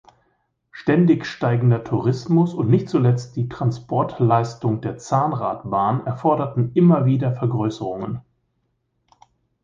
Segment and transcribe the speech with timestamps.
[0.71, 8.19] Ständig steigender Tourismus und nicht zuletzt die Transportleistung der Zahnradbahn erforderten immer wieder Vergrößerungen.